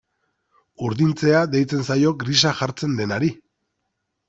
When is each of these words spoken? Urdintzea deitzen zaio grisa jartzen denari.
Urdintzea 0.87 1.41
deitzen 1.57 1.85
zaio 1.91 2.15
grisa 2.25 2.55
jartzen 2.63 2.99
denari. 3.03 3.33